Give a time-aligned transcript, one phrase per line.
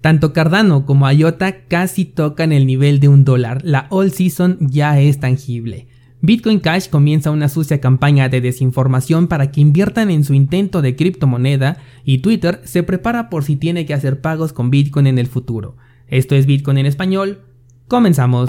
[0.00, 5.00] Tanto Cardano como IOTA casi tocan el nivel de un dólar, la all season ya
[5.00, 5.88] es tangible.
[6.20, 10.96] Bitcoin Cash comienza una sucia campaña de desinformación para que inviertan en su intento de
[10.96, 15.28] criptomoneda y Twitter se prepara por si tiene que hacer pagos con Bitcoin en el
[15.28, 15.76] futuro.
[16.08, 17.42] Esto es Bitcoin en español.
[17.86, 18.48] Comenzamos.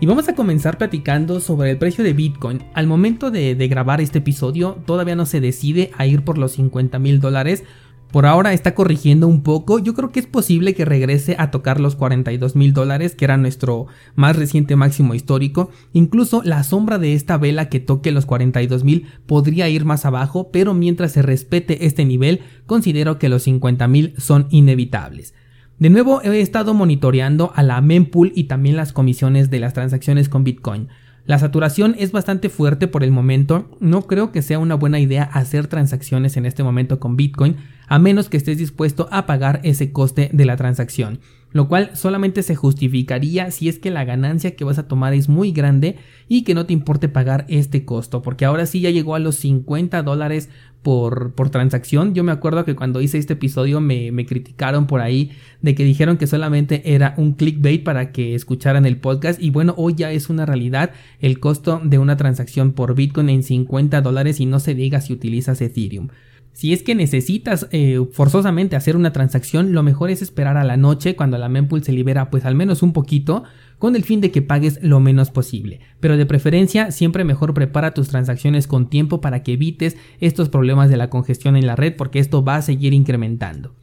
[0.00, 2.64] y vamos a comenzar platicando sobre el precio de Bitcoin.
[2.72, 6.98] Al momento de, grabar este episodio todavía no se decide a ir por los 50
[6.98, 7.64] mil dólares.
[8.10, 9.78] Por ahora está corrigiendo un poco.
[9.78, 13.36] Yo creo que es posible que regrese a tocar los 42 mil dólares, que era
[13.36, 15.70] nuestro más reciente máximo histórico.
[15.92, 20.50] Incluso la sombra de esta vela que toque los 42 mil podría ir más abajo,
[20.50, 25.34] pero mientras se respete este nivel, considero que los 50 mil son inevitables.
[25.80, 30.28] De nuevo he estado monitoreando a la mempool y también las comisiones de las transacciones
[30.28, 30.88] con Bitcoin.
[31.24, 35.22] La saturación es bastante fuerte por el momento, no creo que sea una buena idea
[35.22, 37.56] hacer transacciones en este momento con Bitcoin,
[37.88, 41.20] a menos que estés dispuesto a pagar ese coste de la transacción
[41.52, 45.28] lo cual solamente se justificaría si es que la ganancia que vas a tomar es
[45.28, 45.96] muy grande
[46.28, 49.36] y que no te importe pagar este costo, porque ahora sí ya llegó a los
[49.36, 50.48] 50 dólares
[50.82, 52.14] por, transacción.
[52.14, 55.84] Yo me acuerdo que cuando hice este episodio me, me criticaron por ahí de que
[55.84, 60.12] dijeron que solamente era un clickbait para que escucharan el podcast y bueno, hoy ya
[60.12, 64.60] es una realidad el costo de una transacción por Bitcoin en 50 dólares y no
[64.60, 66.08] se diga si utilizas Ethereum.
[66.52, 70.76] Si es que necesitas eh, forzosamente hacer una transacción, lo mejor es esperar a la
[70.76, 73.44] noche cuando la mempool se libera pues al menos un poquito
[73.78, 75.80] con el fin de que pagues lo menos posible.
[76.00, 80.90] Pero de preferencia siempre mejor prepara tus transacciones con tiempo para que evites estos problemas
[80.90, 83.74] de la congestión en la red porque esto va a seguir incrementando.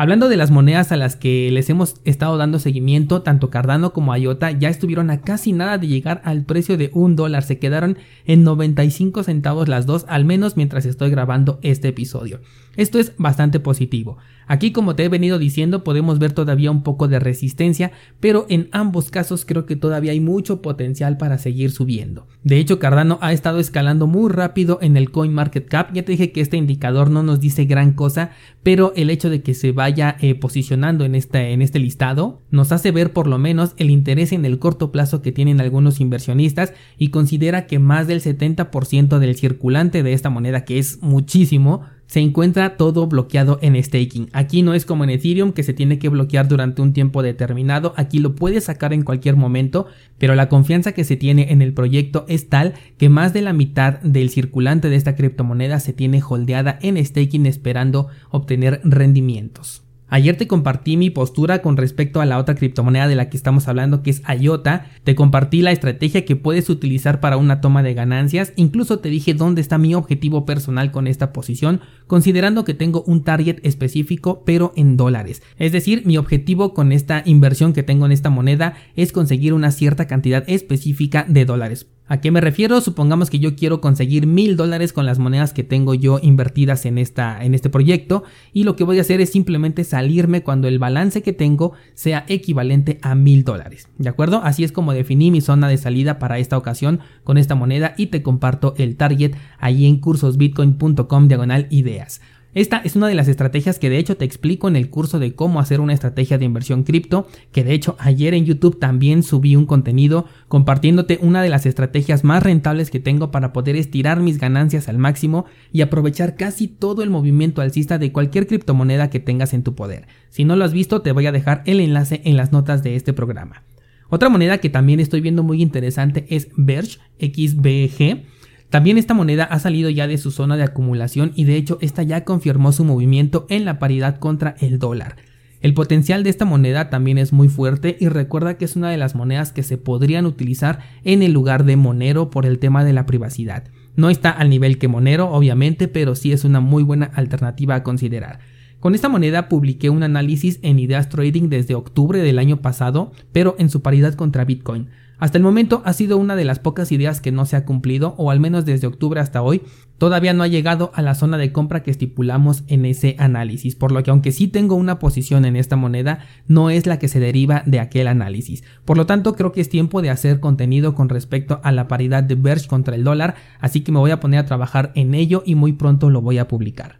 [0.00, 4.16] Hablando de las monedas a las que les hemos estado dando seguimiento, tanto Cardano como
[4.16, 7.98] IOTA ya estuvieron a casi nada de llegar al precio de un dólar, se quedaron
[8.24, 12.40] en 95 centavos las dos, al menos mientras estoy grabando este episodio.
[12.76, 14.16] Esto es bastante positivo.
[14.50, 18.68] Aquí como te he venido diciendo podemos ver todavía un poco de resistencia, pero en
[18.72, 22.26] ambos casos creo que todavía hay mucho potencial para seguir subiendo.
[22.42, 26.40] De hecho Cardano ha estado escalando muy rápido en el CoinMarketCap, ya te dije que
[26.40, 28.32] este indicador no nos dice gran cosa,
[28.64, 32.90] pero el hecho de que se vaya eh, posicionando en en este listado nos hace
[32.90, 37.10] ver por lo menos el interés en el corto plazo que tienen algunos inversionistas y
[37.10, 42.76] considera que más del 70% del circulante de esta moneda que es muchísimo se encuentra
[42.76, 44.30] todo bloqueado en staking.
[44.32, 47.94] Aquí no es como en Ethereum que se tiene que bloquear durante un tiempo determinado,
[47.96, 49.86] aquí lo puedes sacar en cualquier momento,
[50.18, 53.52] pero la confianza que se tiene en el proyecto es tal que más de la
[53.52, 59.84] mitad del circulante de esta criptomoneda se tiene holdeada en staking esperando obtener rendimientos.
[60.10, 63.68] Ayer te compartí mi postura con respecto a la otra criptomoneda de la que estamos
[63.68, 67.94] hablando que es IOTA, te compartí la estrategia que puedes utilizar para una toma de
[67.94, 73.04] ganancias, incluso te dije dónde está mi objetivo personal con esta posición, considerando que tengo
[73.06, 75.42] un target específico pero en dólares.
[75.56, 79.70] Es decir, mi objetivo con esta inversión que tengo en esta moneda es conseguir una
[79.70, 81.86] cierta cantidad específica de dólares.
[82.10, 82.80] ¿A qué me refiero?
[82.80, 86.98] Supongamos que yo quiero conseguir mil dólares con las monedas que tengo yo invertidas en,
[86.98, 90.80] esta, en este proyecto y lo que voy a hacer es simplemente salirme cuando el
[90.80, 93.88] balance que tengo sea equivalente a mil dólares.
[93.96, 94.40] ¿De acuerdo?
[94.42, 98.06] Así es como definí mi zona de salida para esta ocasión con esta moneda y
[98.06, 102.20] te comparto el target ahí en cursosbitcoin.com diagonal ideas.
[102.52, 105.36] Esta es una de las estrategias que de hecho te explico en el curso de
[105.36, 109.54] cómo hacer una estrategia de inversión cripto, que de hecho ayer en YouTube también subí
[109.54, 114.38] un contenido compartiéndote una de las estrategias más rentables que tengo para poder estirar mis
[114.38, 119.54] ganancias al máximo y aprovechar casi todo el movimiento alcista de cualquier criptomoneda que tengas
[119.54, 120.08] en tu poder.
[120.30, 122.96] Si no lo has visto te voy a dejar el enlace en las notas de
[122.96, 123.62] este programa.
[124.08, 128.24] Otra moneda que también estoy viendo muy interesante es Verge XBG
[128.70, 132.04] también esta moneda ha salido ya de su zona de acumulación y de hecho esta
[132.04, 135.16] ya confirmó su movimiento en la paridad contra el dólar.
[135.60, 138.96] El potencial de esta moneda también es muy fuerte y recuerda que es una de
[138.96, 142.94] las monedas que se podrían utilizar en el lugar de Monero por el tema de
[142.94, 143.64] la privacidad.
[143.96, 147.82] No está al nivel que Monero, obviamente, pero sí es una muy buena alternativa a
[147.82, 148.38] considerar.
[148.78, 153.54] Con esta moneda publiqué un análisis en Ideas Trading desde octubre del año pasado, pero
[153.58, 154.88] en su paridad contra Bitcoin.
[155.20, 158.14] Hasta el momento ha sido una de las pocas ideas que no se ha cumplido,
[158.16, 159.60] o al menos desde octubre hasta hoy,
[159.98, 163.92] todavía no ha llegado a la zona de compra que estipulamos en ese análisis, por
[163.92, 167.20] lo que aunque sí tengo una posición en esta moneda, no es la que se
[167.20, 168.64] deriva de aquel análisis.
[168.86, 172.22] Por lo tanto, creo que es tiempo de hacer contenido con respecto a la paridad
[172.22, 175.42] de Verge contra el dólar, así que me voy a poner a trabajar en ello
[175.44, 176.99] y muy pronto lo voy a publicar.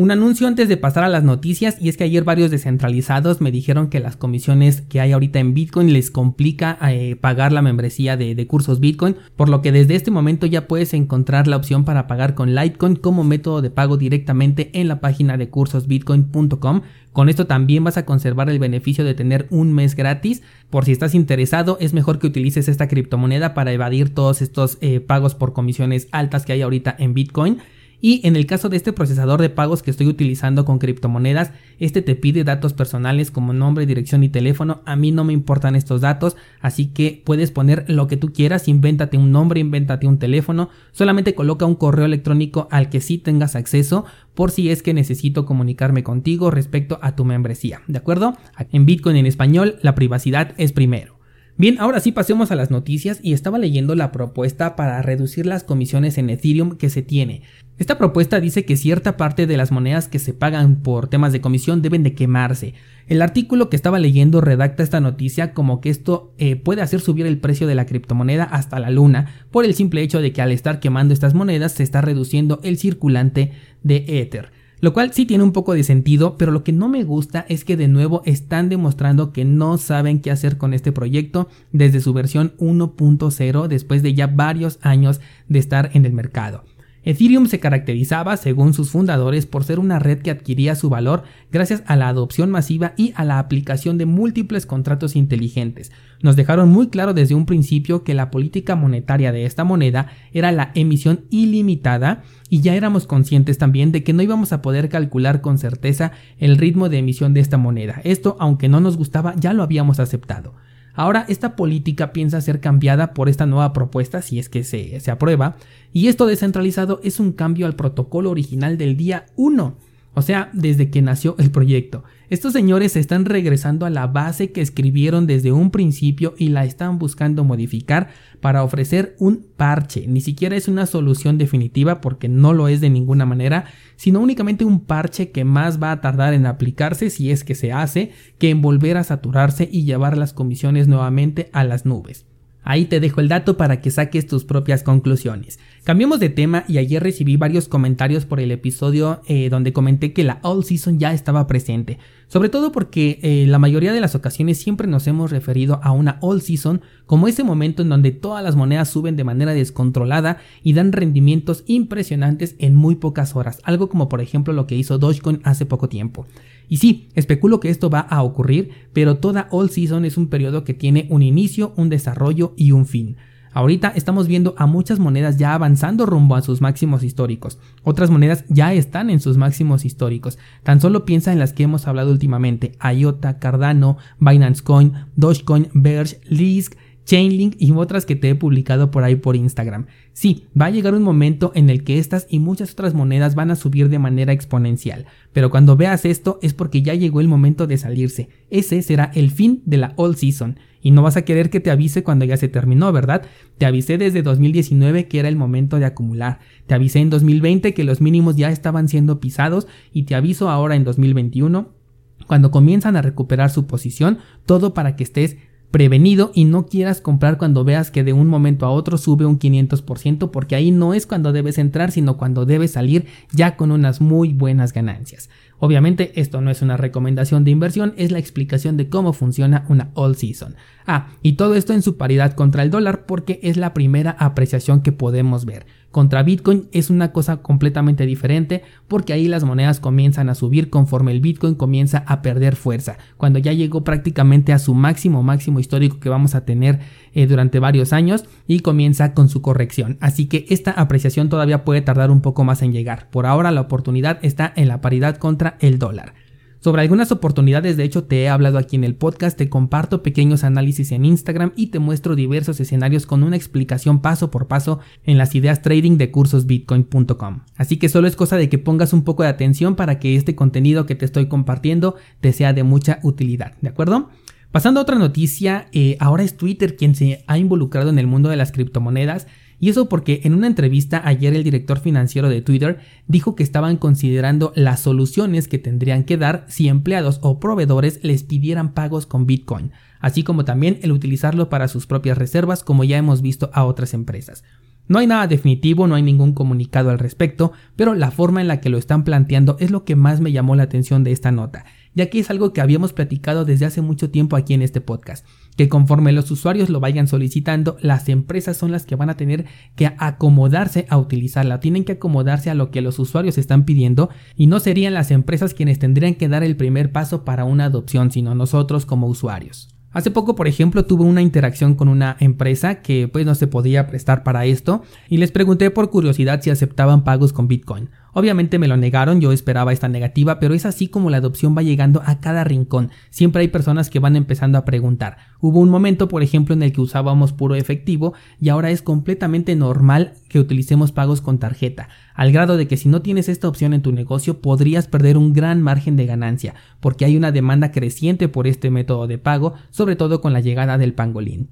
[0.00, 3.52] Un anuncio antes de pasar a las noticias y es que ayer varios descentralizados me
[3.52, 8.16] dijeron que las comisiones que hay ahorita en Bitcoin les complica eh, pagar la membresía
[8.16, 11.84] de, de, cursos Bitcoin, por lo que desde este momento ya puedes encontrar la opción
[11.84, 16.80] para pagar con Litecoin como método de pago directamente en la página de cursosbitcoin.com.
[17.12, 20.40] Con esto también vas a conservar el beneficio de tener un mes gratis.
[20.70, 25.00] Por si estás interesado, es mejor que utilices esta criptomoneda para evadir todos estos eh,
[25.00, 27.58] pagos por comisiones altas que hay ahorita en Bitcoin.
[28.00, 32.02] Y en el caso de este procesador de pagos que estoy utilizando con criptomonedas, este
[32.02, 34.80] te pide datos personales como nombre, dirección y teléfono.
[34.86, 38.68] A mí no me importan estos datos, así que puedes poner lo que tú quieras,
[38.68, 43.54] invéntate un nombre, invéntate un teléfono, solamente coloca un correo electrónico al que sí tengas
[43.54, 44.04] acceso
[44.34, 48.36] por si es que necesito comunicarme contigo respecto a tu membresía, ¿de acuerdo?
[48.72, 51.19] En Bitcoin en español, la privacidad es primero.
[51.60, 55.62] Bien, ahora sí pasemos a las noticias y estaba leyendo la propuesta para reducir las
[55.62, 57.42] comisiones en Ethereum que se tiene.
[57.76, 61.42] Esta propuesta dice que cierta parte de las monedas que se pagan por temas de
[61.42, 62.72] comisión deben de quemarse.
[63.08, 67.26] El artículo que estaba leyendo redacta esta noticia como que esto eh, puede hacer subir
[67.26, 70.52] el precio de la criptomoneda hasta la luna por el simple hecho de que al
[70.52, 73.52] estar quemando estas monedas se está reduciendo el circulante
[73.82, 74.50] de Ether.
[74.80, 77.64] Lo cual sí tiene un poco de sentido, pero lo que no me gusta es
[77.64, 82.12] que de nuevo están demostrando que no saben qué hacer con este proyecto desde su
[82.14, 86.64] versión 1.0 después de ya varios años de estar en el mercado.
[87.02, 91.82] Ethereum se caracterizaba, según sus fundadores, por ser una red que adquiría su valor gracias
[91.86, 95.92] a la adopción masiva y a la aplicación de múltiples contratos inteligentes.
[96.22, 100.52] Nos dejaron muy claro desde un principio que la política monetaria de esta moneda era
[100.52, 105.40] la emisión ilimitada y ya éramos conscientes también de que no íbamos a poder calcular
[105.40, 108.02] con certeza el ritmo de emisión de esta moneda.
[108.04, 110.52] Esto, aunque no nos gustaba, ya lo habíamos aceptado.
[110.94, 115.10] Ahora esta política piensa ser cambiada por esta nueva propuesta si es que se, se
[115.10, 115.56] aprueba
[115.92, 119.76] y esto descentralizado es un cambio al protocolo original del día 1
[120.20, 122.04] o sea, desde que nació el proyecto.
[122.28, 126.98] Estos señores están regresando a la base que escribieron desde un principio y la están
[126.98, 128.10] buscando modificar
[128.42, 130.06] para ofrecer un parche.
[130.06, 133.64] Ni siquiera es una solución definitiva porque no lo es de ninguna manera,
[133.96, 137.72] sino únicamente un parche que más va a tardar en aplicarse si es que se
[137.72, 142.26] hace que en volver a saturarse y llevar las comisiones nuevamente a las nubes.
[142.62, 145.58] Ahí te dejo el dato para que saques tus propias conclusiones.
[145.84, 150.24] Cambiemos de tema y ayer recibí varios comentarios por el episodio eh, donde comenté que
[150.24, 151.98] la All Season ya estaba presente.
[152.28, 156.18] Sobre todo porque eh, la mayoría de las ocasiones siempre nos hemos referido a una
[156.20, 160.74] All Season como ese momento en donde todas las monedas suben de manera descontrolada y
[160.74, 163.60] dan rendimientos impresionantes en muy pocas horas.
[163.64, 166.26] Algo como por ejemplo lo que hizo Dogecoin hace poco tiempo.
[166.68, 170.62] Y sí, especulo que esto va a ocurrir, pero toda all season es un periodo
[170.62, 173.16] que tiene un inicio, un desarrollo y un fin.
[173.52, 177.58] Ahorita estamos viendo a muchas monedas ya avanzando rumbo a sus máximos históricos.
[177.82, 180.38] Otras monedas ya están en sus máximos históricos.
[180.62, 182.72] Tan solo piensa en las que hemos hablado últimamente.
[182.80, 189.02] IOTA, Cardano, Binance Coin, Dogecoin, Verge, Lisk, Chainlink y otras que te he publicado por
[189.02, 189.86] ahí por Instagram.
[190.12, 193.50] Sí, va a llegar un momento en el que estas y muchas otras monedas van
[193.50, 197.66] a subir de manera exponencial, pero cuando veas esto es porque ya llegó el momento
[197.66, 198.28] de salirse.
[198.48, 201.70] Ese será el fin de la all season y no vas a querer que te
[201.70, 203.22] avise cuando ya se terminó, ¿verdad?
[203.58, 207.84] Te avisé desde 2019 que era el momento de acumular, te avisé en 2020 que
[207.84, 211.80] los mínimos ya estaban siendo pisados y te aviso ahora en 2021
[212.26, 215.36] cuando comienzan a recuperar su posición, todo para que estés
[215.70, 219.38] prevenido y no quieras comprar cuando veas que de un momento a otro sube un
[219.38, 224.00] 500% porque ahí no es cuando debes entrar sino cuando debes salir ya con unas
[224.00, 225.30] muy buenas ganancias.
[225.58, 229.90] Obviamente esto no es una recomendación de inversión, es la explicación de cómo funciona una
[229.94, 230.56] all season.
[230.86, 234.80] Ah, y todo esto en su paridad contra el dólar porque es la primera apreciación
[234.80, 235.66] que podemos ver.
[235.90, 241.10] Contra Bitcoin es una cosa completamente diferente porque ahí las monedas comienzan a subir conforme
[241.10, 245.98] el Bitcoin comienza a perder fuerza, cuando ya llegó prácticamente a su máximo máximo histórico
[245.98, 246.78] que vamos a tener
[247.12, 249.98] eh, durante varios años y comienza con su corrección.
[250.00, 253.08] Así que esta apreciación todavía puede tardar un poco más en llegar.
[253.10, 256.14] Por ahora la oportunidad está en la paridad contra el dólar.
[256.62, 260.44] Sobre algunas oportunidades, de hecho, te he hablado aquí en el podcast, te comparto pequeños
[260.44, 265.16] análisis en Instagram y te muestro diversos escenarios con una explicación paso por paso en
[265.16, 267.40] las ideas trading de cursosbitcoin.com.
[267.56, 270.34] Así que solo es cosa de que pongas un poco de atención para que este
[270.34, 274.10] contenido que te estoy compartiendo te sea de mucha utilidad, ¿de acuerdo?
[274.52, 278.28] Pasando a otra noticia, eh, ahora es Twitter quien se ha involucrado en el mundo
[278.28, 279.28] de las criptomonedas
[279.60, 283.76] y eso porque en una entrevista ayer el director financiero de Twitter dijo que estaban
[283.76, 289.26] considerando las soluciones que tendrían que dar si empleados o proveedores les pidieran pagos con
[289.26, 293.64] Bitcoin, así como también el utilizarlo para sus propias reservas como ya hemos visto a
[293.64, 294.42] otras empresas.
[294.88, 298.60] No hay nada definitivo, no hay ningún comunicado al respecto, pero la forma en la
[298.60, 301.64] que lo están planteando es lo que más me llamó la atención de esta nota,
[301.94, 305.24] ya que es algo que habíamos platicado desde hace mucho tiempo aquí en este podcast,
[305.60, 309.44] que conforme los usuarios lo vayan solicitando, las empresas son las que van a tener
[309.76, 314.46] que acomodarse a utilizarla, tienen que acomodarse a lo que los usuarios están pidiendo y
[314.46, 318.34] no serían las empresas quienes tendrían que dar el primer paso para una adopción, sino
[318.34, 319.68] nosotros como usuarios.
[319.92, 323.86] Hace poco, por ejemplo, tuve una interacción con una empresa que pues no se podía
[323.86, 327.90] prestar para esto y les pregunté por curiosidad si aceptaban pagos con Bitcoin.
[328.12, 331.62] Obviamente me lo negaron, yo esperaba esta negativa, pero es así como la adopción va
[331.62, 332.90] llegando a cada rincón.
[333.10, 335.18] Siempre hay personas que van empezando a preguntar.
[335.40, 339.54] Hubo un momento, por ejemplo, en el que usábamos puro efectivo y ahora es completamente
[339.56, 343.74] normal que utilicemos pagos con tarjeta, al grado de que si no tienes esta opción
[343.74, 348.28] en tu negocio podrías perder un gran margen de ganancia, porque hay una demanda creciente
[348.28, 351.50] por este método de pago, sobre todo con la llegada del pangolín.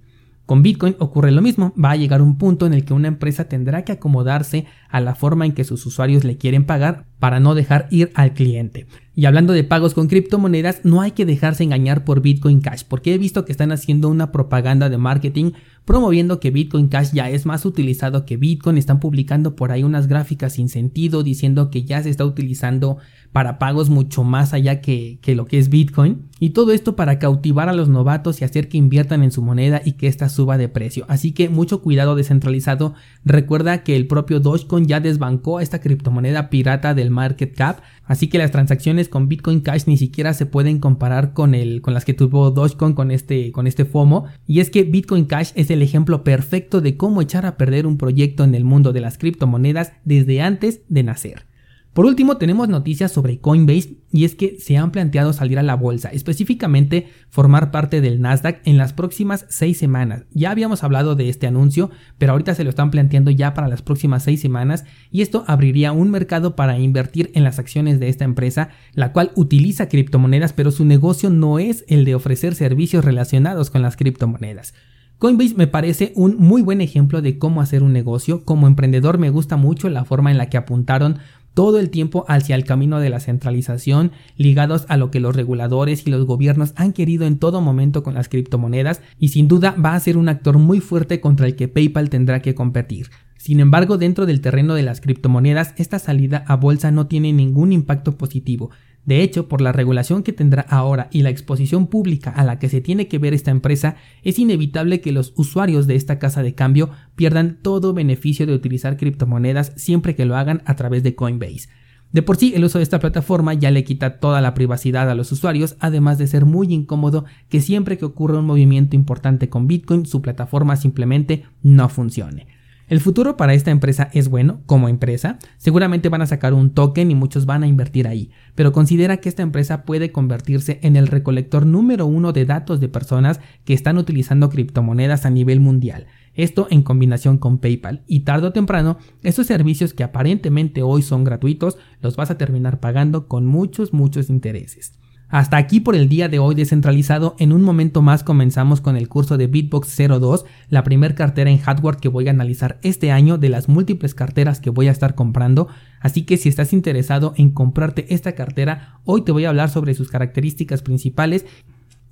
[0.49, 3.51] Con Bitcoin ocurre lo mismo, va a llegar un punto en el que una empresa
[3.51, 7.55] tendrá que acomodarse a la forma en que sus usuarios le quieren pagar para no
[7.55, 8.87] dejar ir al cliente.
[9.15, 13.15] Y hablando de pagos con criptomonedas, no hay que dejarse engañar por Bitcoin Cash, porque
[13.15, 15.53] he visto que están haciendo una propaganda de marketing
[15.89, 20.07] promoviendo que Bitcoin Cash ya es más utilizado que Bitcoin, están publicando por ahí unas
[20.07, 22.99] gráficas sin sentido diciendo que ya se está utilizando
[23.33, 26.29] para pagos mucho más allá que, lo que es Bitcoin.
[26.41, 29.81] Y todo esto para cautivar a los novatos y hacer que inviertan en su moneda
[29.83, 31.07] y que ésta suba de precio.
[31.09, 32.93] Así que mucho cuidado descentralizado.
[33.25, 37.81] Recuerda que el propio Dogecoin ya desbancó a esta criptomoneda pirata del market cap.
[38.05, 41.95] Así que las transacciones con Bitcoin Cash ni siquiera se pueden comparar con, el, con
[41.95, 44.27] las que tuvo Dogecoin con este, con este FOMO.
[44.47, 47.99] Y es que Bitcoin Cash es el ejemplo perfecto de cómo echar a perder un
[47.99, 51.48] proyecto en el mundo de las criptomonedas desde antes de nacer.
[51.93, 55.75] Por último, tenemos noticias sobre Coinbase y es que se han planteado salir a la
[55.75, 60.25] bolsa, específicamente formar parte del Nasdaq en las próximas seis semanas.
[60.31, 63.83] Ya habíamos hablado de este anuncio, pero ahorita se lo están planteando ya para las
[63.83, 68.25] próximas seis semanas y esto abriría un mercado para invertir en las acciones de esta
[68.25, 73.71] empresa, la cual utiliza criptomonedas, pero su negocio no es el de ofrecer servicios relacionados
[73.71, 74.73] con las criptomonedas.
[75.19, 78.45] Coinbase me parece un muy buen ejemplo de cómo hacer un negocio.
[78.45, 81.19] Como emprendedor me gusta mucho la forma en la que apuntaron
[81.59, 86.07] todo el tiempo hacia el camino de la centralización, ligados a lo que los reguladores
[86.07, 89.95] y los gobiernos han querido en todo momento con las criptomonedas, y sin duda va
[89.95, 93.11] a ser un actor muy fuerte contra el que PayPal tendrá que competir.
[93.39, 97.73] Sin embargo, dentro del terreno de las criptomonedas, esta salida a bolsa no tiene ningún
[97.73, 98.71] impacto positivo,
[99.09, 102.69] de hecho, por la regulación que tendrá ahora y la exposición pública a la que
[102.69, 106.55] se tiene que ver esta empresa, es inevitable que los usuarios de esta casa de
[106.55, 111.71] cambio pierdan todo beneficio de utilizar criptomonedas siempre que lo hagan a través de Coinbase.
[112.13, 115.15] De por sí, el uso de esta plataforma ya le quita toda la privacidad a
[115.15, 119.67] los usuarios, además de ser muy incómodo que siempre que ocurra un movimiento importante con
[119.67, 122.58] Bitcoin, su plataforma simplemente no funcione.
[122.89, 127.11] El futuro para esta empresa es bueno como empresa, seguramente van a sacar un token
[127.11, 131.07] y muchos van a invertir ahí, pero considera que esta empresa puede convertirse en el
[131.07, 136.07] recolector número uno de datos de personas que están utilizando criptomonedas a nivel mundial.
[136.33, 141.25] Esto en combinación con PayPal y tarde o temprano estos servicios que aparentemente hoy son
[141.25, 144.95] gratuitos los vas a terminar pagando con muchos muchos intereses.
[145.31, 147.37] Hasta aquí por el día de hoy descentralizado.
[147.39, 151.59] En un momento más comenzamos con el curso de Bitbox 02, la primer cartera en
[151.59, 155.15] hardware que voy a analizar este año de las múltiples carteras que voy a estar
[155.15, 155.69] comprando.
[156.01, 159.93] Así que si estás interesado en comprarte esta cartera, hoy te voy a hablar sobre
[159.93, 161.45] sus características principales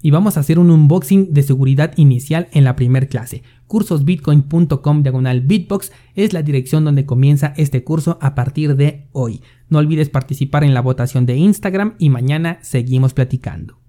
[0.07, 3.43] y vamos a hacer un unboxing de seguridad inicial en la primer clase.
[3.67, 9.41] Cursosbitcoin.com diagonal bitbox es la dirección donde comienza este curso a partir de hoy.
[9.69, 13.81] No olvides participar en la votación de Instagram y mañana seguimos platicando.